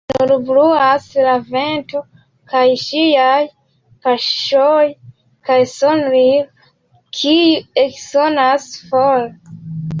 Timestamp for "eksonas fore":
7.87-9.33